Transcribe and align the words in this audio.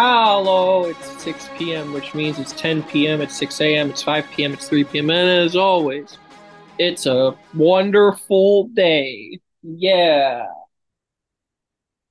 Hello, 0.00 0.84
it's 0.84 1.24
6 1.24 1.48
p.m., 1.58 1.92
which 1.92 2.14
means 2.14 2.38
it's 2.38 2.52
10 2.52 2.84
p.m., 2.84 3.20
it's 3.20 3.36
6 3.36 3.60
a.m., 3.60 3.90
it's 3.90 4.00
5 4.00 4.30
p.m., 4.30 4.52
it's 4.52 4.68
3 4.68 4.84
p.m., 4.84 5.10
and 5.10 5.28
as 5.28 5.56
always, 5.56 6.18
it's 6.78 7.06
a 7.06 7.34
wonderful 7.52 8.68
day. 8.68 9.40
Yeah. 9.64 10.46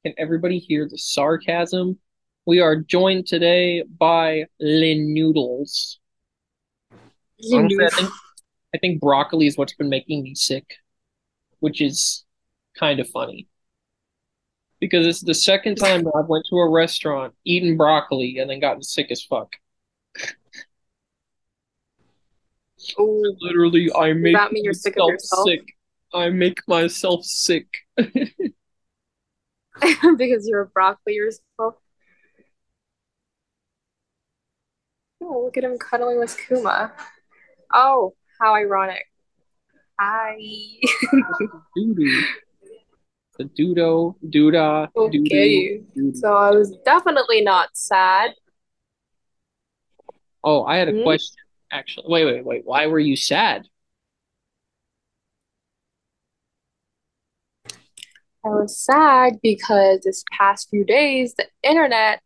Can 0.04 0.14
everybody 0.18 0.60
hear 0.60 0.86
the 0.86 0.98
sarcasm? 0.98 1.98
We 2.46 2.60
are 2.60 2.76
joined 2.76 3.26
today 3.26 3.84
by 3.84 4.48
Lin 4.60 5.14
Noodles. 5.14 5.98
Honestly, 7.54 7.86
I 7.86 7.90
think, 7.90 8.10
I 8.76 8.78
think 8.80 9.00
broccoli 9.00 9.48
is 9.48 9.58
what's 9.58 9.76
been 9.76 9.88
making 9.88 10.24
me 10.24 10.36
sick, 10.36 10.74
which 11.62 11.80
is 11.80 12.26
kind 12.78 13.00
of 13.00 13.08
funny 13.08 13.48
because 14.80 15.08
it's 15.08 15.22
the 15.22 15.34
second 15.34 15.76
time 15.76 16.04
that 16.04 16.14
I've 16.16 16.28
went 16.28 16.46
to 16.50 16.58
a 16.58 16.70
restaurant, 16.70 17.34
eaten 17.46 17.78
broccoli, 17.78 18.40
and 18.40 18.50
then 18.50 18.60
gotten 18.60 18.84
sick 18.84 19.12
as 19.12 19.24
fuck. 19.24 19.56
Oh, 22.98 23.36
Literally, 23.42 23.92
I 23.94 24.14
make 24.14 24.36
that 24.36 24.52
mean 24.52 24.64
you're 24.64 24.74
sick 24.74 24.94
of 24.94 24.98
myself 24.98 25.12
yourself? 25.12 25.48
sick. 25.48 25.62
I 26.14 26.30
make 26.30 26.60
myself 26.68 27.26
sick. 27.26 27.68
because 30.18 30.48
you're 30.48 30.62
a 30.62 30.68
broccoli 30.68 31.16
yourself. 31.16 31.76
Oh, 35.22 35.42
look 35.44 35.58
at 35.58 35.64
him 35.64 35.78
cuddling 35.78 36.20
with 36.20 36.38
Kuma. 36.38 36.94
Oh, 37.74 38.14
how 38.40 38.56
ironic. 38.56 39.04
Hi. 40.00 40.38
The 43.38 43.46
doodah, 43.46 44.16
doodoo, 44.30 44.88
Okay. 44.96 45.82
doodoo. 45.96 46.16
So 46.16 46.34
I 46.36 46.52
was 46.52 46.76
definitely 46.86 47.42
not 47.42 47.70
sad. 47.78 48.32
Oh, 50.44 50.64
I 50.64 50.78
had 50.78 50.88
a 50.88 50.94
Hmm? 50.94 51.04
question, 51.04 51.44
actually. 51.72 52.06
Wait, 52.08 52.26
wait, 52.26 52.46
wait. 52.46 52.66
Why 52.66 52.88
were 52.88 53.00
you 53.00 53.16
sad? 53.16 53.68
I 58.46 58.50
was 58.50 58.78
sad 58.80 59.40
because 59.42 60.02
this 60.04 60.24
past 60.32 60.70
few 60.70 60.86
days 60.86 61.34
the 61.36 61.48
internet 61.64 62.22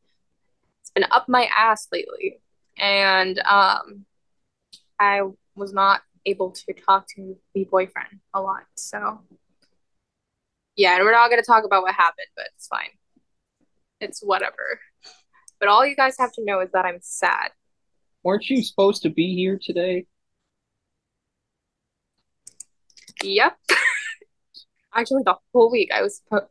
has 0.83 0.91
been 0.93 1.05
up 1.11 1.27
my 1.27 1.49
ass 1.57 1.87
lately. 1.91 2.39
And 2.77 3.39
um 3.39 4.05
I 4.99 5.21
was 5.55 5.73
not 5.73 6.01
able 6.25 6.51
to 6.51 6.73
talk 6.73 7.07
to 7.15 7.37
the 7.53 7.65
boyfriend 7.65 8.19
a 8.33 8.41
lot. 8.41 8.63
So 8.75 9.21
yeah, 10.81 10.95
and 10.95 11.05
we're 11.05 11.11
not 11.11 11.29
gonna 11.29 11.43
talk 11.43 11.63
about 11.63 11.83
what 11.83 11.93
happened, 11.93 12.27
but 12.35 12.45
it's 12.55 12.65
fine. 12.67 12.89
It's 13.99 14.19
whatever. 14.21 14.79
But 15.59 15.69
all 15.69 15.85
you 15.85 15.95
guys 15.95 16.15
have 16.17 16.31
to 16.33 16.43
know 16.43 16.59
is 16.59 16.71
that 16.73 16.85
I'm 16.85 16.97
sad. 17.01 17.51
Weren't 18.23 18.49
you 18.49 18.63
supposed 18.63 19.03
to 19.03 19.11
be 19.11 19.35
here 19.35 19.59
today? 19.61 20.07
Yep. 23.21 23.57
Actually, 24.95 25.21
the 25.23 25.35
whole 25.53 25.69
week 25.71 25.91
I 25.93 26.01
was 26.01 26.19
suppo- 26.31 26.47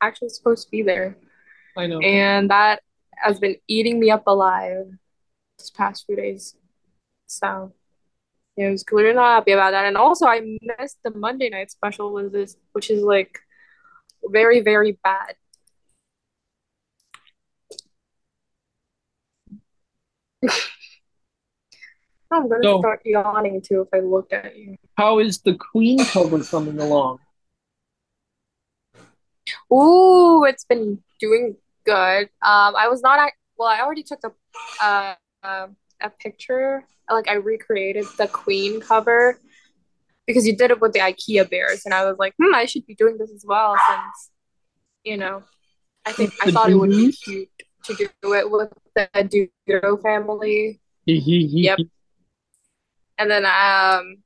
actually 0.00 0.30
supposed 0.30 0.64
to 0.64 0.70
be 0.72 0.82
there. 0.82 1.16
I 1.76 1.86
know. 1.86 2.00
And 2.00 2.50
that 2.50 2.82
has 3.14 3.38
been 3.38 3.56
eating 3.68 4.00
me 4.00 4.10
up 4.10 4.24
alive 4.26 4.86
this 5.56 5.70
past 5.70 6.04
few 6.06 6.16
days. 6.16 6.56
So 7.28 7.72
yeah, 8.56 8.66
I 8.66 8.70
was 8.70 8.82
clearly 8.82 9.14
not 9.14 9.36
happy 9.36 9.52
about 9.52 9.70
that. 9.70 9.86
And 9.86 9.96
also 9.96 10.26
I 10.26 10.40
missed 10.60 10.98
the 11.04 11.12
Monday 11.12 11.48
night 11.48 11.70
special 11.70 12.12
was 12.12 12.32
this 12.32 12.56
which 12.72 12.90
is 12.90 13.02
like 13.02 13.38
very, 14.30 14.60
very 14.60 14.98
bad. 15.02 15.34
I'm 22.30 22.48
gonna 22.48 22.62
So- 22.62 22.78
start 22.80 23.02
yawning 23.04 23.60
too 23.60 23.82
if 23.82 23.88
I 23.92 24.00
look 24.00 24.32
at 24.32 24.56
you. 24.56 24.76
How 24.96 25.18
is 25.18 25.40
the 25.42 25.54
Queen 25.54 26.04
cover 26.04 26.42
coming 26.44 26.78
along? 26.78 27.18
Ooh, 29.72 30.44
it's 30.44 30.64
been 30.64 31.02
doing 31.18 31.56
good. 31.84 32.28
Um, 32.42 32.76
I 32.76 32.88
was 32.88 33.02
not 33.02 33.18
at, 33.18 33.32
well, 33.56 33.68
I 33.68 33.80
already 33.80 34.02
took 34.02 34.20
the 34.20 34.32
uh, 34.82 35.14
uh, 35.42 35.68
a 36.00 36.10
picture. 36.10 36.84
Like 37.10 37.28
I 37.28 37.34
recreated 37.34 38.06
the 38.16 38.28
Queen 38.28 38.80
cover 38.80 39.38
because 40.26 40.46
you 40.46 40.56
did 40.56 40.70
it 40.70 40.80
with 40.80 40.92
the 40.92 41.00
IKEA 41.00 41.48
bears, 41.48 41.84
and 41.84 41.92
I 41.94 42.04
was 42.04 42.16
like, 42.18 42.34
hmm, 42.40 42.54
I 42.54 42.64
should 42.64 42.86
be 42.86 42.94
doing 42.94 43.18
this 43.18 43.30
as 43.32 43.44
well 43.46 43.76
since, 43.88 44.30
you 45.04 45.16
know, 45.16 45.42
I 46.04 46.12
think 46.12 46.32
I 46.42 46.50
thought 46.50 46.70
it 46.70 46.74
would 46.74 46.90
be 46.90 47.12
cute 47.12 47.48
to 47.84 47.94
do 47.94 48.34
it 48.34 48.50
with 48.50 48.72
the 48.94 49.08
Dudo 49.68 50.00
family. 50.02 50.80
Yep. 51.64 51.78
And 53.18 53.30
then 53.30 53.44
um 53.46 54.16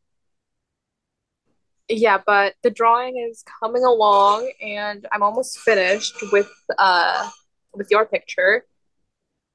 yeah, 1.89 2.19
but 2.25 2.55
the 2.63 2.71
drawing 2.71 3.17
is 3.31 3.45
coming 3.61 3.85
along 3.85 4.51
and 4.61 5.07
I'm 5.13 5.23
almost 5.23 5.59
finished 5.61 6.17
with 6.33 6.51
uh 6.79 7.29
with 7.75 7.91
your 7.91 8.07
picture. 8.07 8.65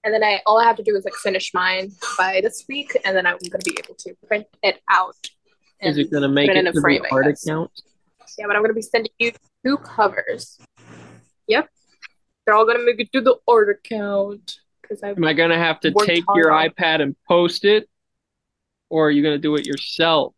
And 0.04 0.14
then 0.14 0.24
I 0.24 0.42
all 0.46 0.60
I 0.60 0.64
have 0.64 0.78
to 0.78 0.84
do 0.84 0.96
is 0.96 1.06
like 1.06 1.14
finish 1.16 1.54
mine 1.54 1.92
by 2.18 2.42
this 2.42 2.66
week 2.70 2.96
and 3.04 3.16
then 3.16 3.26
I'm 3.26 3.38
gonna 3.50 3.64
be 3.64 3.78
able 3.84 3.96
to 3.96 4.16
print 4.28 4.48
it 4.64 4.82
out. 4.90 5.16
Is 5.82 5.98
it 5.98 6.12
gonna 6.12 6.30
make 6.30 6.50
it 6.50 6.64
to 6.64 6.72
the 6.72 7.08
art 7.12 7.28
account? 7.28 7.72
Yeah, 8.38 8.48
but 8.48 8.56
I'm 8.56 8.62
gonna 8.62 8.74
be 8.74 8.82
sending 8.82 9.12
you 9.18 9.32
two 9.66 9.78
covers. 9.78 10.60
Yep. 11.48 11.70
They're 12.46 12.56
all 12.56 12.66
gonna 12.66 12.84
make 12.84 13.00
it 13.00 13.12
to 13.14 13.22
the 13.22 13.38
art 13.48 13.70
account. 13.70 14.60
Because 14.82 15.04
I 15.04 15.10
Am 15.10 15.24
I 15.24 15.34
gonna 15.34 15.58
have 15.58 15.80
to 15.82 15.92
take 15.92 16.24
hard 16.26 16.38
your 16.38 16.50
iPad 16.52 17.02
and 17.02 17.16
post 17.28 17.66
it? 17.66 17.90
Or 18.90 19.08
are 19.08 19.12
you 19.12 19.24
gonna 19.24 19.38
do 19.38 19.56
it 19.56 19.66
yourself? 19.66 20.36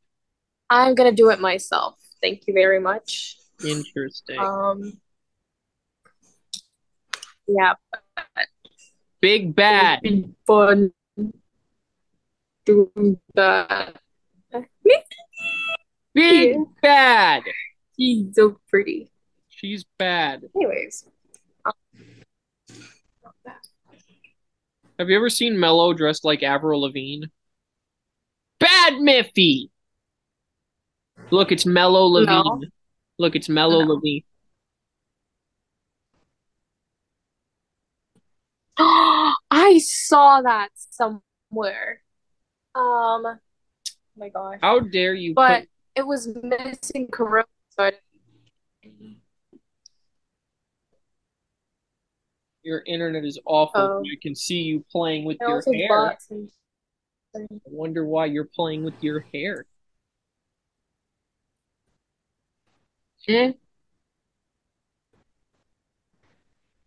I'm 0.69 0.95
gonna 0.95 1.11
do 1.11 1.29
it 1.29 1.39
myself. 1.39 1.95
Thank 2.21 2.47
you 2.47 2.53
very 2.53 2.79
much. 2.79 3.37
Interesting. 3.65 4.39
Um 4.39 4.97
yeah, 7.47 7.73
Big 9.19 9.53
bad. 9.53 10.01
fun 10.47 10.93
doing 12.65 13.19
that. 13.35 13.97
Big 16.13 16.57
bad. 16.81 17.43
She's 17.97 18.35
so 18.35 18.59
pretty. 18.69 19.11
She's 19.49 19.85
bad. 19.97 20.43
Anyways. 20.55 21.05
Have 24.99 25.09
you 25.09 25.15
ever 25.15 25.29
seen 25.29 25.59
Mello 25.59 25.93
dressed 25.93 26.23
like 26.23 26.43
Avril 26.43 26.81
Lavigne? 26.81 27.25
Bad 28.59 28.93
Miffy. 28.93 29.69
Look, 31.31 31.51
it's 31.51 31.65
Mello 31.65 32.05
Lavigne. 32.05 32.43
No. 32.43 32.61
Look, 33.17 33.35
it's 33.35 33.49
Mello 33.49 33.83
No. 33.83 33.93
Lavigne. 33.93 34.23
I 39.51 39.79
saw 39.79 40.41
that 40.41 40.69
somewhere. 40.75 42.01
Um, 42.75 43.25
oh 43.25 43.37
my 44.15 44.29
gosh. 44.29 44.59
How 44.61 44.79
dare 44.79 45.13
you 45.13 45.33
But 45.33 45.61
put 45.61 45.69
it 45.95 46.05
was 46.05 46.27
missing 46.41 47.07
Corona, 47.11 47.45
so 47.69 47.83
I 47.85 47.91
didn't- 48.81 49.21
your 52.63 52.81
internet 52.85 53.25
is 53.25 53.39
awful. 53.45 53.81
Oh. 53.81 54.03
I 54.03 54.15
can 54.21 54.35
see 54.35 54.61
you 54.61 54.85
playing 54.89 55.25
with 55.25 55.37
I 55.41 55.47
your 55.47 55.61
hair. 55.61 56.17
I 57.35 57.47
wonder 57.65 58.05
why 58.05 58.25
you're 58.27 58.45
playing 58.45 58.83
with 58.83 59.01
your 59.03 59.21
hair. 59.33 59.65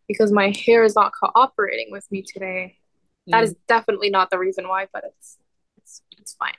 because 0.09 0.31
my 0.31 0.51
hair 0.51 0.85
is 0.85 0.95
not 0.95 1.13
cooperating 1.13 1.91
with 1.91 2.11
me 2.11 2.23
today. 2.23 2.79
That 3.27 3.41
Mm. 3.41 3.45
is 3.45 3.55
definitely 3.67 4.11
not 4.11 4.31
the 4.31 4.39
reason 4.39 4.69
why, 4.69 4.87
but 4.93 5.05
it's 5.05 5.39
it's 5.79 6.03
it's 6.19 6.35
fine. 6.35 6.55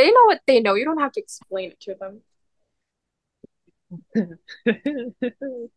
They 0.00 0.10
know 0.10 0.24
what 0.24 0.40
they 0.46 0.60
know. 0.60 0.72
You 0.72 0.86
don't 0.86 0.98
have 0.98 1.12
to 1.12 1.20
explain 1.20 1.72
it 1.72 1.80
to 1.80 1.94
them. 1.94 2.22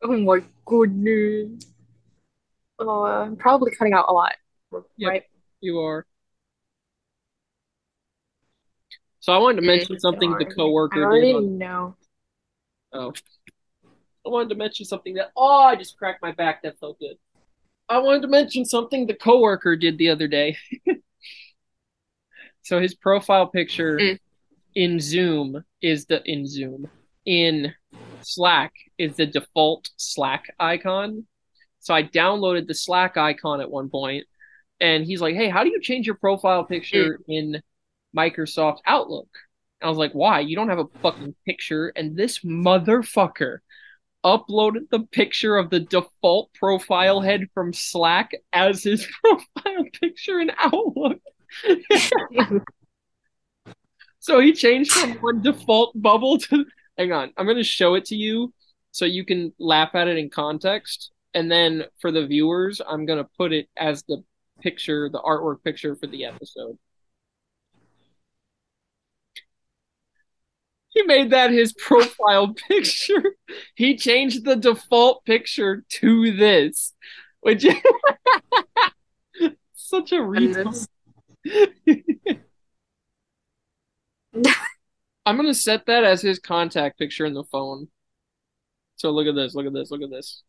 Oh 0.00 0.16
my 0.16 0.44
goodness. 0.64 1.66
Oh, 2.78 3.02
I'm 3.02 3.34
probably 3.34 3.72
cutting 3.72 3.94
out 3.94 4.04
a 4.08 4.12
lot, 4.12 4.36
Yep. 4.72 4.84
right? 5.02 5.24
You 5.60 5.80
are. 5.80 6.06
So 9.18 9.32
I 9.32 9.38
wanted 9.38 9.60
to 9.60 9.66
mention 9.66 9.98
something 9.98 10.38
the 10.38 10.44
coworker 10.44 11.00
I 11.00 11.04
already 11.04 11.32
on 11.32 11.58
know. 11.58 11.96
Oh. 12.92 13.12
I 14.24 14.28
wanted 14.28 14.50
to 14.50 14.54
mention 14.54 14.86
something 14.86 15.14
that 15.14 15.32
oh 15.36 15.64
I 15.64 15.74
just 15.74 15.98
cracked 15.98 16.22
my 16.22 16.30
back. 16.30 16.62
That 16.62 16.78
felt 16.78 17.00
good. 17.00 17.16
I 17.88 17.98
wanted 17.98 18.22
to 18.22 18.28
mention 18.28 18.64
something 18.64 19.06
the 19.06 19.14
coworker 19.14 19.76
did 19.76 19.98
the 19.98 20.10
other 20.10 20.28
day. 20.28 20.56
so 22.62 22.80
his 22.80 22.94
profile 22.94 23.46
picture 23.46 23.96
Mm. 23.98 24.18
in 24.74 25.00
Zoom 25.00 25.64
is 25.80 26.06
the 26.06 26.22
in 26.24 26.46
Zoom 26.46 26.88
in 27.24 27.72
Slack 28.22 28.72
is 28.98 29.16
the 29.16 29.26
default 29.26 29.88
Slack 29.96 30.44
icon. 30.58 31.26
So 31.80 31.94
I 31.94 32.02
downloaded 32.02 32.66
the 32.66 32.74
Slack 32.74 33.16
icon 33.16 33.60
at 33.60 33.70
one 33.70 33.88
point, 33.88 34.26
and 34.80 35.04
he's 35.04 35.20
like, 35.20 35.34
"Hey, 35.34 35.48
how 35.48 35.62
do 35.64 35.70
you 35.70 35.80
change 35.80 36.06
your 36.06 36.16
profile 36.16 36.64
picture 36.64 37.20
in 37.28 37.62
Microsoft 38.16 38.78
Outlook?" 38.86 39.28
And 39.80 39.86
I 39.86 39.90
was 39.90 39.98
like, 39.98 40.12
"Why? 40.12 40.40
You 40.40 40.56
don't 40.56 40.68
have 40.68 40.78
a 40.80 40.88
fucking 41.02 41.34
picture." 41.46 41.88
And 41.96 42.16
this 42.16 42.40
motherfucker 42.40 43.58
uploaded 44.24 44.88
the 44.90 45.00
picture 45.00 45.56
of 45.56 45.70
the 45.70 45.80
default 45.80 46.52
profile 46.54 47.20
head 47.20 47.46
from 47.54 47.72
Slack 47.72 48.32
as 48.52 48.82
his 48.82 49.06
profile 49.24 49.84
picture 50.00 50.40
in 50.40 50.50
Outlook. 50.58 51.18
so 54.18 54.40
he 54.40 54.52
changed 54.52 54.92
from 54.92 55.12
one 55.20 55.42
default 55.42 56.00
bubble 56.00 56.38
to. 56.38 56.64
Hang 56.96 57.12
on, 57.12 57.32
I'm 57.36 57.46
going 57.46 57.58
to 57.58 57.64
show 57.64 57.94
it 57.94 58.06
to 58.06 58.16
you 58.16 58.52
so 58.90 59.04
you 59.04 59.24
can 59.24 59.52
laugh 59.58 59.94
at 59.94 60.08
it 60.08 60.18
in 60.18 60.30
context. 60.30 61.12
And 61.34 61.50
then 61.50 61.84
for 62.00 62.10
the 62.10 62.26
viewers, 62.26 62.80
I'm 62.86 63.06
going 63.06 63.22
to 63.22 63.28
put 63.36 63.52
it 63.52 63.68
as 63.76 64.02
the 64.02 64.24
picture, 64.60 65.08
the 65.08 65.20
artwork 65.20 65.62
picture 65.62 65.94
for 65.94 66.06
the 66.08 66.24
episode. 66.24 66.76
He 70.98 71.04
made 71.04 71.30
that 71.30 71.52
his 71.52 71.72
profile 71.74 72.54
picture. 72.68 73.36
He 73.76 73.96
changed 73.96 74.44
the 74.44 74.56
default 74.56 75.24
picture 75.24 75.84
to 75.88 76.36
this, 76.36 76.92
which 77.40 77.64
is 77.64 77.74
such 79.74 80.10
a 80.10 80.16
retard. 80.16 80.88
I'm 85.24 85.36
gonna 85.36 85.54
set 85.54 85.86
that 85.86 86.02
as 86.02 86.20
his 86.20 86.40
contact 86.40 86.98
picture 86.98 87.26
in 87.26 87.34
the 87.34 87.44
phone. 87.44 87.86
So 88.96 89.12
look 89.12 89.28
at 89.28 89.36
this, 89.36 89.54
look 89.54 89.66
at 89.66 89.72
this, 89.72 89.92
look 89.92 90.02
at 90.02 90.10
this. 90.10 90.42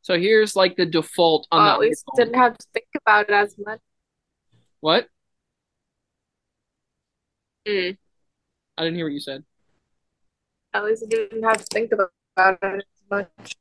So 0.00 0.18
here's 0.18 0.56
like 0.56 0.76
the 0.76 0.86
default 0.86 1.46
on 1.52 1.62
Well, 1.62 1.66
the 1.66 1.74
at 1.74 1.80
least 1.90 2.04
didn't 2.16 2.36
have 2.36 2.56
to 2.56 2.66
think 2.72 2.86
about 3.02 3.28
it 3.28 3.34
as 3.34 3.54
much. 3.58 3.80
What? 4.80 5.08
Mm. 7.66 7.96
I 8.76 8.82
didn't 8.82 8.96
hear 8.96 9.06
what 9.06 9.12
you 9.12 9.20
said. 9.20 9.44
At 10.72 10.84
least 10.84 11.04
I 11.04 11.08
didn't 11.08 11.42
have 11.42 11.58
to 11.58 11.64
think 11.72 11.92
about 11.92 12.10
it 12.38 12.58
as 12.62 12.82
much. 13.10 13.56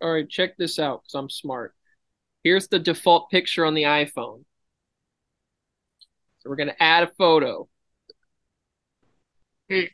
All 0.00 0.12
right, 0.12 0.28
check 0.28 0.56
this 0.56 0.78
out 0.78 1.02
because 1.02 1.14
I'm 1.14 1.30
smart. 1.30 1.74
Here's 2.42 2.68
the 2.68 2.78
default 2.78 3.30
picture 3.30 3.64
on 3.64 3.74
the 3.74 3.84
iPhone. 3.84 4.44
So 6.40 6.50
we're 6.50 6.56
gonna 6.56 6.76
add 6.78 7.04
a 7.04 7.12
photo 7.16 7.68
Hmm. 9.70 9.84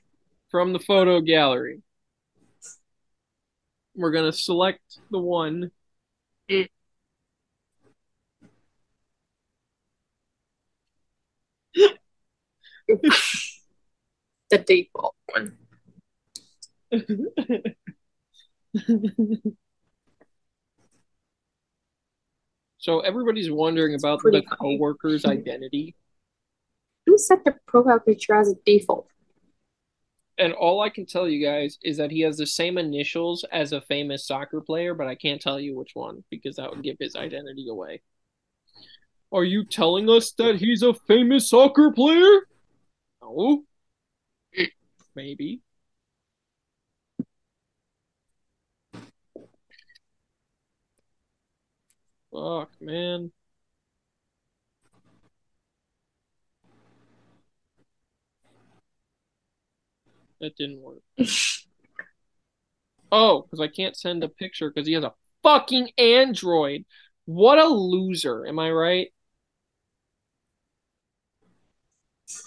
from 0.51 0.73
the 0.73 0.81
photo 0.81 1.21
gallery. 1.21 1.83
We're 3.95 4.11
gonna 4.11 4.33
select 4.33 4.99
the 5.11 5.21
one. 5.21 5.71
Hmm. 6.49 6.63
The 14.51 14.59
default 14.59 15.15
one. 15.33 15.57
so 22.79 23.01
everybody's 23.01 23.51
wondering 23.51 23.95
about 23.95 24.21
the 24.23 24.31
funny. 24.43 24.47
coworker's 24.61 25.25
identity, 25.25 25.95
Who 27.07 27.19
set 27.19 27.45
the 27.45 27.55
profile 27.67 28.01
picture 28.01 28.35
as 28.35 28.49
a 28.51 28.55
default? 28.65 29.07
and 30.39 30.55
all 30.55 30.81
I 30.81 30.89
can 30.89 31.05
tell 31.05 31.29
you 31.29 31.45
guys 31.45 31.77
is 31.85 31.99
that 31.99 32.11
he 32.11 32.21
has 32.23 32.39
the 32.39 32.47
same 32.47 32.79
initials 32.79 33.45
as 33.53 33.73
a 33.75 33.81
famous 33.83 34.27
soccer 34.27 34.63
player, 34.63 34.95
but 34.95 35.07
I 35.07 35.15
can't 35.15 35.41
tell 35.41 35.61
you 35.61 35.77
which 35.77 35.91
one 35.93 36.25
because 36.31 36.57
that 36.57 36.71
would 36.71 36.83
give 36.83 36.97
his 36.99 37.15
identity 37.15 37.67
away. 37.69 38.01
Are 39.33 39.45
you 39.45 39.65
telling 39.67 40.09
us 40.09 40.33
that 40.39 40.57
he's 40.57 40.83
a 40.83 40.95
famous 40.95 41.51
soccer 41.51 41.93
player? 41.93 42.47
No. 43.31 43.65
Maybe. 45.15 45.63
Fuck, 52.33 52.71
man. 52.81 53.33
That 60.41 60.57
didn't 60.57 60.81
work. 60.81 61.03
Oh, 63.13 63.43
because 63.43 63.61
I 63.61 63.69
can't 63.69 63.97
send 63.97 64.23
a 64.25 64.29
picture 64.29 64.71
because 64.71 64.87
he 64.87 64.95
has 64.95 65.05
a 65.05 65.15
fucking 65.43 65.91
Android. 65.99 66.85
What 67.25 67.59
a 67.59 67.67
loser. 67.67 68.47
Am 68.47 68.59
I 68.59 68.71
right? 68.71 69.13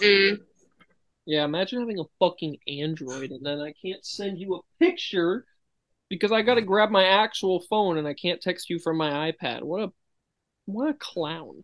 Mm. 0.02 0.44
Yeah, 1.26 1.46
imagine 1.46 1.80
having 1.80 2.00
a 2.00 2.04
fucking 2.20 2.58
Android 2.68 3.32
and 3.32 3.46
then 3.46 3.60
I 3.62 3.74
can't 3.82 4.06
send 4.06 4.40
you 4.40 4.56
a 4.56 4.84
picture 4.84 5.46
because 6.10 6.32
I 6.32 6.42
gotta 6.42 6.62
grab 6.62 6.90
my 6.90 7.06
actual 7.06 7.62
phone 7.70 7.98
and 7.98 8.08
I 8.08 8.14
can't 8.14 8.42
text 8.42 8.70
you 8.70 8.80
from 8.80 8.98
my 8.98 9.32
iPad. 9.32 9.64
What 9.64 9.84
a 9.84 9.92
what 10.66 10.90
a 10.90 10.94
clown. 10.94 11.64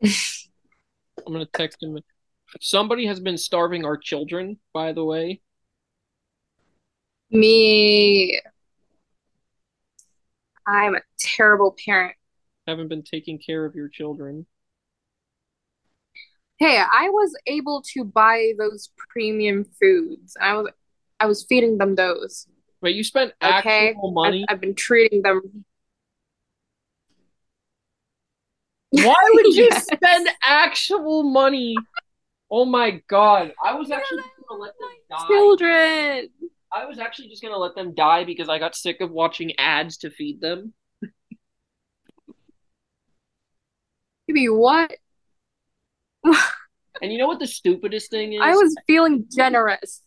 I'm 0.04 1.32
gonna 1.32 1.46
text 1.46 1.82
him. 1.82 1.98
Somebody 2.60 3.06
has 3.06 3.20
been 3.20 3.38
starving 3.38 3.84
our 3.84 3.96
children, 3.96 4.58
by 4.72 4.92
the 4.92 5.04
way. 5.04 5.40
Me. 7.30 8.40
I'm 10.66 10.94
a 10.94 11.00
terrible 11.18 11.76
parent. 11.84 12.16
Haven't 12.66 12.88
been 12.88 13.02
taking 13.02 13.38
care 13.38 13.64
of 13.64 13.74
your 13.74 13.88
children. 13.88 14.46
Hey, 16.58 16.78
I 16.78 17.08
was 17.10 17.34
able 17.46 17.82
to 17.94 18.04
buy 18.04 18.52
those 18.58 18.90
premium 18.96 19.64
foods. 19.80 20.36
I 20.40 20.54
was 20.54 20.70
I 21.20 21.26
was 21.26 21.44
feeding 21.44 21.78
them 21.78 21.94
those. 21.94 22.46
Wait, 22.80 22.96
you 22.96 23.04
spent 23.04 23.32
Okay. 23.42 23.88
actual 23.88 24.08
I've, 24.08 24.12
money? 24.12 24.44
I've 24.48 24.60
been 24.60 24.74
treating 24.74 25.22
them. 25.22 25.64
Why 28.90 29.14
would 29.32 29.46
you 29.54 29.70
Yes. 29.70 29.86
spend 29.94 30.28
actual 30.42 31.22
money? 31.24 31.86
Oh 32.50 32.64
my 32.64 33.02
god. 33.08 33.52
I 33.62 33.74
was 33.74 33.90
actually 33.90 34.22
gonna 34.48 34.60
let 34.62 34.74
them 34.78 34.90
die. 35.10 35.26
Children. 35.26 36.28
I 36.72 36.84
was 36.86 36.98
actually 36.98 37.28
just 37.28 37.42
gonna 37.42 37.56
let 37.56 37.74
them 37.74 37.94
die 37.94 38.24
because 38.24 38.48
I 38.50 38.58
got 38.58 38.74
sick 38.74 39.00
of 39.00 39.10
watching 39.10 39.52
ads 39.58 39.96
to 39.98 40.10
feed 40.10 40.40
them. 40.42 40.74
Maybe 44.28 44.48
what? 44.48 44.92
And 47.02 47.12
you 47.12 47.18
know 47.18 47.26
what 47.26 47.38
the 47.40 47.46
stupidest 47.46 48.10
thing 48.10 48.32
is? 48.32 48.40
I 48.42 48.52
was 48.52 48.74
feeling 48.86 49.26
generous. 49.30 50.02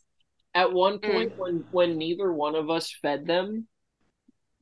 At 0.56 0.74
one 0.74 1.00
Mm. 1.00 1.12
point 1.12 1.34
when 1.38 1.66
when 1.70 1.98
neither 1.98 2.32
one 2.32 2.56
of 2.56 2.70
us 2.70 2.92
fed 3.02 3.28
them, 3.28 3.68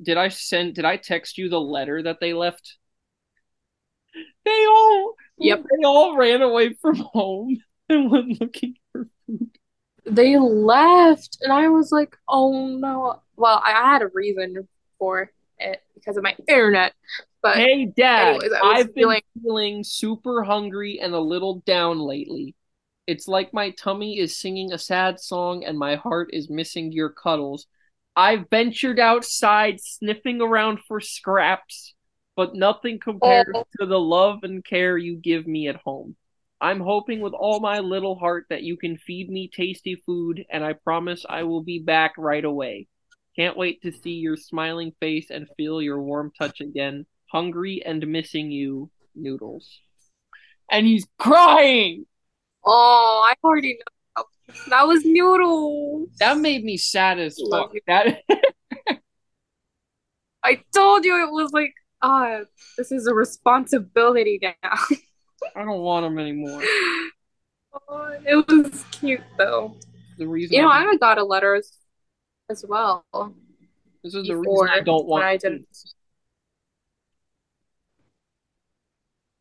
did 0.02 0.18
I 0.18 0.30
send 0.30 0.76
did 0.76 0.86
I 0.86 0.98
text 0.98 1.38
you 1.38 1.50
the 1.50 1.62
letter 1.62 2.02
that 2.04 2.20
they 2.20 2.34
left? 2.34 2.78
They 4.46 4.66
all 4.68 5.16
Yep. 5.40 5.64
they 5.70 5.86
all 5.86 6.16
ran 6.18 6.42
away 6.42 6.74
from 6.74 6.96
home 6.96 7.58
and 7.90 8.10
went 8.12 8.40
looking 8.42 8.76
for 8.92 9.08
food. 9.28 9.50
They 10.06 10.38
left, 10.38 11.38
and 11.42 11.52
I 11.52 11.68
was 11.70 11.92
like, 11.92 12.16
oh 12.28 12.68
no. 12.68 13.22
Well, 13.38 13.62
I 13.66 13.72
had 13.72 14.02
a 14.02 14.08
reason 14.14 14.68
for 15.00 15.32
it 15.60 15.82
because 15.96 16.16
of 16.18 16.24
my 16.24 16.36
internet. 16.48 16.94
But 17.46 17.58
Hey 17.58 17.86
dad, 17.86 18.42
anyways, 18.42 18.60
I've 18.64 18.86
been 18.88 18.94
feeling- 18.96 19.22
feeling 19.44 19.84
super 19.84 20.42
hungry 20.42 21.00
and 21.00 21.14
a 21.14 21.20
little 21.20 21.60
down 21.60 22.00
lately. 22.00 22.56
It's 23.06 23.28
like 23.28 23.54
my 23.54 23.70
tummy 23.70 24.18
is 24.18 24.36
singing 24.36 24.74
a 24.74 24.80
sad 24.80 25.20
song 25.20 25.64
and 25.64 25.78
my 25.78 25.94
heart 25.94 26.32
is 26.34 26.50
missing 26.50 26.92
your 26.92 27.10
cuddles. 27.12 27.68
I've 28.16 28.50
ventured 28.50 29.00
outside 29.00 29.80
sniffing 29.80 30.42
around 30.42 30.80
for 30.88 31.00
scraps, 31.00 31.94
but 32.36 32.56
nothing 32.56 32.98
compares 32.98 33.46
Oh. 33.54 33.68
to 33.80 33.86
the 33.86 34.00
love 34.00 34.40
and 34.42 34.66
care 34.66 34.98
you 34.98 35.16
give 35.16 35.46
me 35.46 35.68
at 35.68 35.75
home. 35.75 36.16
I'm 36.60 36.80
hoping 36.80 37.22
with 37.22 37.34
all 37.34 37.60
my 37.60 37.78
little 37.78 38.16
heart 38.18 38.48
that 38.50 38.64
you 38.64 38.75
can 38.75 38.98
feed 38.98 39.30
me 39.30 39.50
tasty 39.50 39.94
food, 39.94 40.44
and 40.50 40.66
I 40.66 40.74
promise 40.74 41.24
I 41.30 41.44
will 41.44 41.62
be 41.62 41.78
back 41.78 42.14
right 42.18 42.44
away. 42.44 42.88
Can't 43.36 43.56
wait 43.56 43.84
to 43.84 43.92
see 43.92 44.14
your 44.14 44.36
smiling 44.36 44.94
face 45.00 45.30
and 45.30 45.48
feel 45.58 45.80
your 45.80 46.02
warm 46.02 46.32
touch 46.36 46.60
again. 46.60 47.06
Hungry 47.36 47.82
and 47.86 48.08
missing 48.08 48.50
you, 48.50 48.89
Noodles. 49.13 49.68
And 50.72 50.88
he's 50.88 51.06
crying! 51.20 52.06
oh, 52.65 53.22
I 53.25 53.36
already 53.44 53.77
know. 53.77 54.24
That 54.70 54.88
was 54.88 55.04
Noodle. 55.04 56.06
That 56.20 56.38
made 56.38 56.63
me 56.63 56.77
sad 56.77 57.20
as 57.20 57.38
fuck. 57.51 57.74
you. 57.74 57.82
That 57.88 58.22
I 60.44 60.62
told 60.74 61.04
you 61.04 61.22
it 61.27 61.32
was 61.32 61.51
like, 61.51 61.74
ah, 62.01 62.39
this 62.77 62.92
is 62.94 63.06
a 63.06 63.13
responsibility 63.13 64.39
now. 64.42 64.54
I 65.58 65.65
don't 65.65 65.82
want 65.82 66.06
him 66.06 66.18
anymore. 66.18 66.62
Oh, 67.89 68.15
it 68.25 68.48
was 68.48 68.86
cute 68.92 69.20
though. 69.38 69.75
The 70.18 70.25
reason 70.25 70.56
You 70.56 70.62
know, 70.62 70.70
I, 70.70 70.84
I 70.86 70.96
got 70.96 71.18
a 71.18 71.24
letter 71.25 71.56
as, 71.56 71.74
as 72.50 72.63
well. 72.65 73.04
this 74.06 74.15
is 74.15 74.25
the 74.25 74.38
reason 74.38 74.70
I 74.70 74.80
don't 74.80 75.06
want 75.06 75.25
I 75.25 75.36
didn't- 75.36 75.65
kids. 75.68 75.95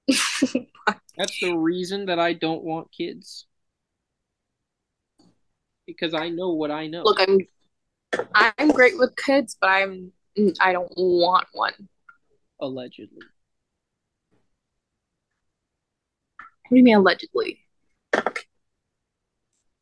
That's 1.16 1.38
the 1.40 1.54
reason 1.56 2.06
that 2.06 2.18
I 2.18 2.32
don't 2.32 2.64
want 2.64 2.92
kids. 2.92 3.46
Because 5.86 6.14
I 6.14 6.28
know 6.30 6.50
what 6.50 6.70
I 6.70 6.86
know. 6.86 7.02
Look, 7.04 7.20
I'm 7.20 7.38
I'm 8.34 8.68
great 8.70 8.98
with 8.98 9.14
kids, 9.16 9.56
but 9.60 9.68
I'm 9.68 10.12
I 10.60 10.72
don't 10.72 10.92
want 10.96 11.46
one. 11.52 11.72
allegedly. 12.60 13.20
What 16.68 16.70
do 16.70 16.76
you 16.76 16.82
mean 16.82 16.96
allegedly? 16.96 17.60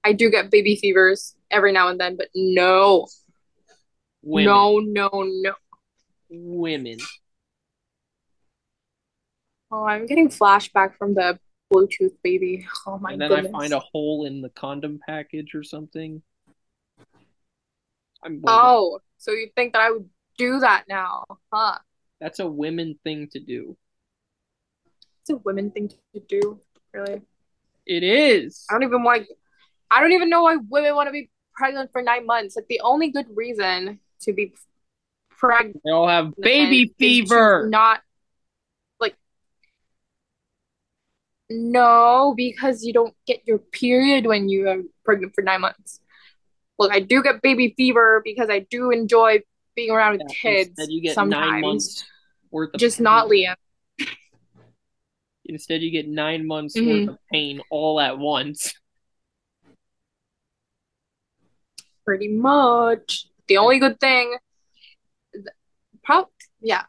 I 0.04 0.12
do 0.12 0.30
get 0.30 0.50
baby 0.50 0.76
fevers 0.76 1.36
every 1.50 1.72
now 1.72 1.88
and 1.88 2.00
then, 2.00 2.16
but 2.16 2.28
no, 2.34 3.06
Women. 4.22 4.44
no, 4.46 4.78
no, 4.78 5.08
no. 5.24 5.54
Women. 6.28 6.98
Oh, 9.72 9.84
I'm 9.84 10.06
getting 10.06 10.28
flashback 10.28 10.96
from 10.98 11.14
the 11.14 11.38
Bluetooth 11.72 12.14
baby. 12.22 12.66
Oh 12.86 12.98
my 12.98 13.12
goodness. 13.12 13.12
and 13.12 13.20
then 13.22 13.28
goodness. 13.30 13.52
I 13.54 13.58
find 13.58 13.72
a 13.72 13.80
hole 13.80 14.26
in 14.26 14.42
the 14.42 14.50
condom 14.50 15.00
package 15.06 15.54
or 15.54 15.64
something. 15.64 16.22
I'm. 18.22 18.42
Oh, 18.46 19.00
so 19.18 19.32
you 19.32 19.48
think 19.56 19.72
that 19.72 19.82
I 19.82 19.90
would 19.90 20.08
do 20.36 20.60
that 20.60 20.84
now, 20.88 21.24
huh? 21.52 21.78
That's 22.20 22.38
a 22.38 22.46
women 22.46 22.98
thing 23.02 23.28
to 23.32 23.40
do. 23.40 23.76
It's 25.22 25.30
a 25.30 25.36
women 25.36 25.70
thing 25.70 25.88
to 25.88 26.20
do, 26.20 26.60
really. 26.92 27.22
It 27.86 28.02
is. 28.02 28.66
I 28.70 28.74
don't 28.74 28.82
even 28.82 29.02
want. 29.02 29.26
I 29.90 30.00
don't 30.00 30.12
even 30.12 30.28
know 30.28 30.42
why 30.42 30.56
women 30.68 30.94
want 30.94 31.08
to 31.08 31.12
be 31.12 31.30
pregnant 31.54 31.90
for 31.92 32.02
nine 32.02 32.26
months. 32.26 32.56
Like 32.56 32.66
the 32.68 32.80
only 32.82 33.10
good 33.10 33.26
reason 33.34 34.00
to 34.22 34.32
be 34.32 34.54
pregnant 35.30 35.80
They 35.84 35.90
all 35.90 36.08
have 36.08 36.32
baby 36.40 36.94
fever. 36.98 37.68
not 37.68 38.00
like 39.00 39.16
no, 41.52 42.34
because 42.36 42.84
you 42.84 42.92
don't 42.92 43.14
get 43.26 43.46
your 43.46 43.58
period 43.58 44.26
when 44.26 44.48
you 44.48 44.68
are 44.68 44.78
pregnant 45.04 45.34
for 45.34 45.42
nine 45.42 45.60
months. 45.60 46.00
Look, 46.78 46.92
I 46.92 47.00
do 47.00 47.22
get 47.22 47.42
baby 47.42 47.74
fever 47.76 48.20
because 48.24 48.48
I 48.50 48.60
do 48.60 48.90
enjoy 48.90 49.40
being 49.74 49.90
around 49.90 50.12
with 50.12 50.22
Yeah, 50.28 50.34
kids 50.34 50.88
you 50.88 51.02
get 51.02 51.14
sometimes. 51.14 51.52
nine 51.52 51.60
months 51.60 52.04
worth 52.50 52.74
of 52.74 52.80
Just 52.80 52.98
pain. 52.98 53.04
not 53.04 53.28
Liam. 53.28 53.54
Instead, 55.44 55.82
you 55.82 55.90
get 55.90 56.08
nine 56.08 56.46
months 56.46 56.76
Mhm. 56.76 56.86
worth 56.86 57.08
of 57.08 57.18
pain 57.30 57.60
all 57.70 58.00
at 58.00 58.18
once. 58.18 58.74
Pretty 62.04 62.28
much. 62.28 63.26
The 63.48 63.58
only 63.58 63.78
good 63.78 63.98
thing, 64.00 64.36
yeah, 66.60 66.84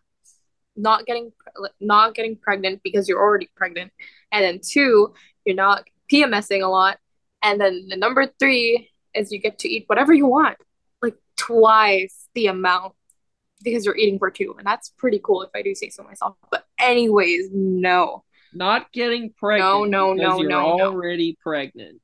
not 0.75 1.05
getting 1.05 1.31
not 1.79 2.15
getting 2.15 2.35
pregnant 2.35 2.81
because 2.83 3.07
you're 3.07 3.21
already 3.21 3.49
pregnant, 3.55 3.91
and 4.31 4.43
then 4.43 4.59
two, 4.63 5.13
you're 5.45 5.55
not 5.55 5.87
PMSing 6.11 6.63
a 6.63 6.67
lot, 6.67 6.97
and 7.41 7.59
then 7.59 7.87
the 7.89 7.97
number 7.97 8.27
three 8.39 8.89
is 9.13 9.31
you 9.31 9.39
get 9.39 9.59
to 9.59 9.69
eat 9.69 9.85
whatever 9.87 10.13
you 10.13 10.25
want, 10.25 10.57
like 11.01 11.15
twice 11.37 12.27
the 12.33 12.47
amount 12.47 12.93
because 13.63 13.85
you're 13.85 13.97
eating 13.97 14.19
for 14.19 14.31
two, 14.31 14.55
and 14.57 14.67
that's 14.67 14.89
pretty 14.89 15.19
cool 15.23 15.41
if 15.43 15.49
I 15.55 15.61
do 15.61 15.75
say 15.75 15.89
so 15.89 16.03
myself. 16.03 16.35
But 16.51 16.65
anyways, 16.79 17.49
no. 17.51 18.23
Not 18.53 18.91
getting 18.91 19.33
pregnant. 19.35 19.89
No, 19.89 20.13
no, 20.13 20.13
no, 20.13 20.39
you're 20.39 20.49
no, 20.49 20.77
no. 20.77 20.85
already 20.85 21.37
pregnant. 21.41 22.01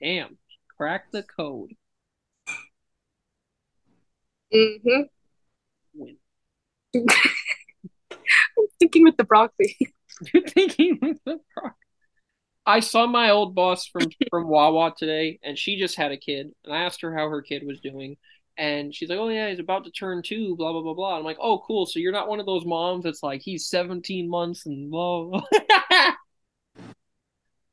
Damn. 0.00 0.38
Crack 0.76 1.10
the 1.10 1.22
code. 1.22 1.72
Mm-hmm. 4.54 5.02
I'm 6.94 8.66
thinking 8.78 9.04
with 9.04 9.16
the 9.16 9.24
broccoli. 9.24 9.76
You're 10.32 10.46
thinking 10.46 10.98
with 11.00 11.18
the 11.24 11.38
pro- 11.56 11.70
I 12.66 12.80
saw 12.80 13.06
my 13.06 13.30
old 13.30 13.54
boss 13.54 13.86
from 13.86 14.06
from 14.30 14.48
Wawa 14.48 14.92
today, 14.96 15.38
and 15.42 15.58
she 15.58 15.78
just 15.78 15.96
had 15.96 16.12
a 16.12 16.16
kid, 16.16 16.52
and 16.64 16.74
I 16.74 16.82
asked 16.82 17.02
her 17.02 17.14
how 17.14 17.28
her 17.28 17.42
kid 17.42 17.62
was 17.64 17.80
doing, 17.80 18.16
and 18.58 18.94
she's 18.94 19.08
like, 19.08 19.18
"Oh 19.18 19.28
yeah, 19.28 19.48
he's 19.48 19.60
about 19.60 19.84
to 19.84 19.90
turn 19.90 20.22
two, 20.22 20.56
blah 20.56 20.72
blah 20.72 20.82
blah 20.82 20.94
blah." 20.94 21.18
I'm 21.18 21.24
like, 21.24 21.38
"Oh 21.40 21.62
cool, 21.66 21.86
so 21.86 22.00
you're 22.00 22.12
not 22.12 22.28
one 22.28 22.40
of 22.40 22.46
those 22.46 22.64
moms 22.64 23.04
that's 23.04 23.22
like 23.22 23.40
he's 23.42 23.68
17 23.68 24.28
months 24.28 24.66
and 24.66 24.90
blah." 24.90 25.24
blah. 25.24 25.42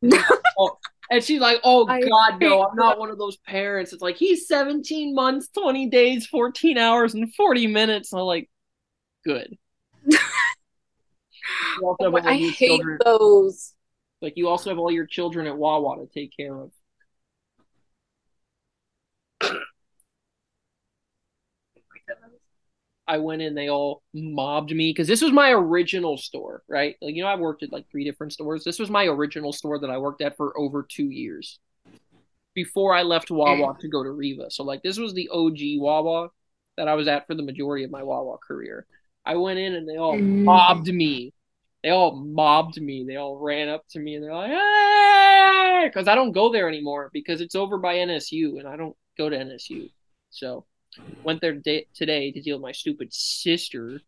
blah." 0.01 0.19
oh, 0.59 0.77
and 1.09 1.23
she's 1.23 1.41
like, 1.41 1.59
"Oh 1.63 1.87
I 1.87 2.01
God, 2.01 2.39
no, 2.39 2.63
I'm 2.63 2.75
not 2.75 2.99
one 2.99 3.09
of 3.09 3.17
those 3.17 3.37
parents." 3.37 3.93
It's 3.93 4.01
like 4.01 4.17
he's 4.17 4.47
17 4.47 5.15
months, 5.15 5.47
20 5.57 5.89
days, 5.89 6.27
14 6.27 6.77
hours, 6.77 7.15
and 7.15 7.33
40 7.33 7.67
minutes. 7.67 8.11
And 8.11 8.19
I'm 8.19 8.27
like, 8.27 8.49
good. 9.25 9.57
You 11.79 11.87
also 11.87 12.05
oh, 12.05 12.15
have 12.15 12.25
all 12.25 12.31
I 12.31 12.37
hate 12.37 12.55
children- 12.55 12.99
those. 13.03 13.73
like 14.21 14.33
you 14.37 14.47
also 14.47 14.69
have 14.69 14.79
all 14.79 14.91
your 14.91 15.05
children 15.05 15.47
at 15.47 15.57
Wawa 15.57 15.97
to 15.97 16.07
take 16.13 16.35
care 16.35 16.55
of. 16.55 16.71
I 23.05 23.17
went 23.17 23.41
in, 23.41 23.53
they 23.53 23.69
all 23.69 24.01
mobbed 24.13 24.71
me 24.73 24.89
because 24.91 25.09
this 25.09 25.21
was 25.21 25.33
my 25.33 25.51
original 25.51 26.17
store, 26.17 26.63
right? 26.69 26.95
Like, 27.01 27.15
you 27.15 27.21
know, 27.21 27.27
I 27.27 27.35
worked 27.35 27.61
at 27.61 27.73
like 27.73 27.89
three 27.91 28.05
different 28.05 28.31
stores. 28.31 28.63
This 28.63 28.79
was 28.79 28.89
my 28.89 29.05
original 29.05 29.51
store 29.51 29.77
that 29.79 29.89
I 29.89 29.97
worked 29.97 30.21
at 30.21 30.37
for 30.37 30.57
over 30.57 30.83
two 30.87 31.09
years 31.09 31.59
before 32.53 32.93
I 32.93 33.03
left 33.03 33.29
Wawa 33.29 33.73
mm. 33.73 33.79
to 33.79 33.89
go 33.89 34.03
to 34.03 34.09
Riva. 34.09 34.49
So, 34.51 34.63
like, 34.63 34.83
this 34.83 34.97
was 34.97 35.13
the 35.13 35.27
OG 35.29 35.81
Wawa 35.81 36.29
that 36.77 36.87
I 36.87 36.93
was 36.93 37.09
at 37.09 37.27
for 37.27 37.35
the 37.35 37.43
majority 37.43 37.83
of 37.83 37.91
my 37.91 38.03
Wawa 38.03 38.37
career. 38.37 38.85
I 39.25 39.35
went 39.35 39.59
in 39.59 39.75
and 39.75 39.87
they 39.87 39.97
all 39.97 40.15
Mm. 40.17 40.43
mobbed 40.45 40.87
me. 40.87 41.33
They 41.83 41.89
all 41.89 42.15
mobbed 42.15 42.81
me. 42.81 43.03
They 43.05 43.17
all 43.17 43.37
ran 43.37 43.69
up 43.69 43.85
to 43.89 43.99
me 43.99 44.15
and 44.15 44.23
they're 44.23 44.33
like, 44.33 44.51
hey! 44.51 45.81
Because 45.87 46.07
I 46.07 46.15
don't 46.15 46.31
go 46.31 46.51
there 46.51 46.67
anymore 46.69 47.09
because 47.13 47.41
it's 47.41 47.55
over 47.55 47.77
by 47.77 47.95
NSU 47.97 48.57
and 48.59 48.67
I 48.67 48.75
don't 48.77 48.95
go 49.17 49.29
to 49.29 49.37
NSU. 49.37 49.89
So, 50.29 50.65
went 51.23 51.41
there 51.41 51.53
da- 51.53 51.87
today 51.93 52.31
to 52.31 52.41
deal 52.41 52.57
with 52.57 52.63
my 52.63 52.71
stupid 52.71 53.13
sister. 53.13 54.01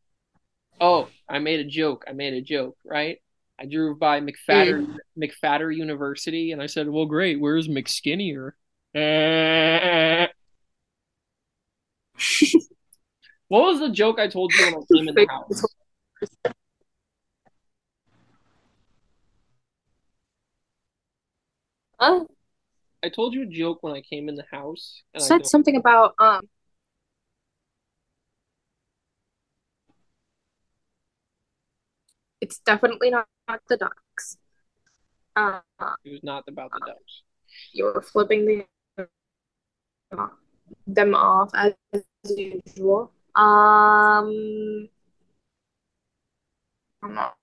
Oh, 0.80 1.10
I 1.30 1.40
made 1.40 1.60
a 1.60 1.66
joke. 1.66 2.06
I 2.08 2.14
made 2.14 2.34
a 2.34 2.42
joke, 2.42 2.78
right? 2.86 3.20
I 3.60 3.66
drove 3.66 4.00
by 4.00 4.20
McFatter 4.22 4.86
McFatter 5.18 5.74
University 5.76 6.52
and 6.52 6.62
I 6.62 6.66
said, 6.68 6.90
"Well, 6.90 7.06
great. 7.06 7.40
Where's 7.40 7.68
McSkinnier?" 7.70 8.52
what 13.48 13.64
was 13.64 13.80
the 13.80 13.90
joke 13.90 14.20
I 14.20 14.28
told 14.28 14.54
you 14.54 14.66
when 14.66 14.76
I 14.76 14.86
came 14.94 15.08
in 15.08 15.16
the 15.16 15.28
house? 15.30 15.66
Huh? 22.00 22.26
I 23.04 23.10
told 23.10 23.34
you 23.34 23.44
a 23.44 23.46
joke 23.46 23.80
when 23.82 23.94
I 23.94 24.02
came 24.02 24.30
in 24.30 24.36
the 24.36 24.46
house. 24.52 25.04
And 25.14 25.24
I 25.24 25.28
said 25.28 25.38
don't- 25.40 25.48
something 25.48 25.76
about 25.76 26.16
um 26.20 26.42
it's 32.42 32.60
definitely 32.60 33.10
not, 33.10 33.28
not 33.48 33.62
the 33.70 33.78
ducks. 33.78 34.38
Uh, 35.36 35.60
it 36.04 36.12
was 36.12 36.24
not 36.24 36.44
about 36.48 36.72
the 36.72 36.80
ducks. 36.86 37.24
You 37.74 37.86
were 37.86 38.02
flipping 38.02 38.46
the 38.46 39.08
them 40.88 41.16
off 41.16 41.52
as 41.54 41.74
usual. 42.24 43.12
Um, 43.36 44.88
I'm 47.04 47.14
not. 47.14 47.36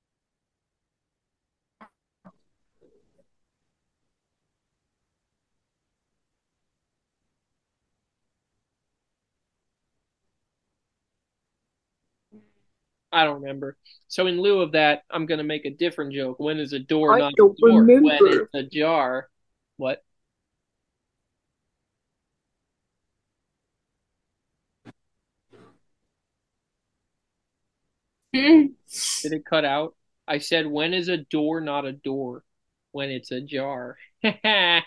I 13.12 13.24
don't 13.24 13.42
remember. 13.42 13.76
So 14.08 14.26
in 14.26 14.40
lieu 14.40 14.60
of 14.60 14.72
that, 14.72 15.02
I'm 15.10 15.26
gonna 15.26 15.44
make 15.44 15.66
a 15.66 15.70
different 15.70 16.14
joke. 16.14 16.40
When 16.40 16.58
is 16.58 16.72
a 16.72 16.78
door 16.78 17.14
I 17.14 17.18
not 17.18 17.34
a 17.34 17.36
door? 17.36 17.84
When 17.84 18.18
it's 18.22 18.54
a 18.54 18.62
jar. 18.62 19.28
What? 19.76 20.02
Did 28.32 28.74
it 29.32 29.44
cut 29.44 29.64
out? 29.64 29.94
I 30.26 30.38
said, 30.38 30.66
when 30.66 30.94
is 30.94 31.08
a 31.08 31.18
door 31.18 31.60
not 31.60 31.84
a 31.84 31.92
door? 31.92 32.44
When 32.92 33.10
it's 33.10 33.30
a 33.30 33.40
jar. 33.40 33.96
Okay. 34.24 34.82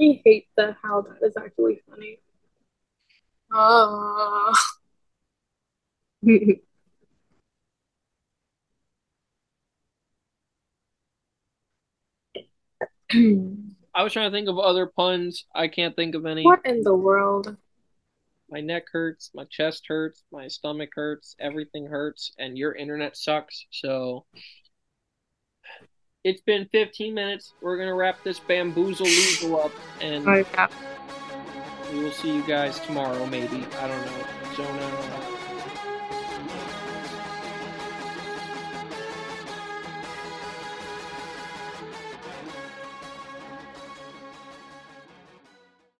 I 0.00 0.20
hate 0.24 0.48
the 0.56 0.72
how 0.82 1.02
that 1.02 1.22
is 1.24 1.36
actually 1.36 1.80
funny. 1.88 2.18
Oh. 3.52 4.52
I 13.94 14.02
was 14.02 14.12
trying 14.12 14.30
to 14.30 14.36
think 14.36 14.48
of 14.48 14.58
other 14.58 14.86
puns. 14.86 15.46
I 15.54 15.68
can't 15.68 15.96
think 15.96 16.14
of 16.14 16.26
any. 16.26 16.44
What 16.44 16.64
in 16.64 16.82
the 16.82 16.94
world? 16.94 17.56
My 18.48 18.60
neck 18.60 18.84
hurts, 18.92 19.30
my 19.34 19.44
chest 19.44 19.84
hurts, 19.86 20.24
my 20.32 20.48
stomach 20.48 20.90
hurts, 20.94 21.36
everything 21.38 21.86
hurts, 21.86 22.32
and 22.38 22.58
your 22.58 22.72
internet 22.74 23.16
sucks. 23.16 23.64
So 23.70 24.24
it's 26.24 26.40
been 26.42 26.68
15 26.72 27.14
minutes. 27.14 27.54
We're 27.62 27.78
gonna 27.78 27.94
wrap 27.94 28.22
this 28.24 28.40
bamboozle 28.40 29.06
loozle 29.06 29.64
up, 29.64 29.72
and 30.00 30.28
Oh, 30.28 30.34
yeah. 30.34 30.68
we 31.92 32.00
will 32.02 32.10
see 32.10 32.34
you 32.34 32.42
guys 32.46 32.80
tomorrow, 32.80 33.24
maybe. 33.26 33.64
I 33.78 33.86
don't 33.88 34.04
know. 34.06 34.26
Jonah, 34.56 35.29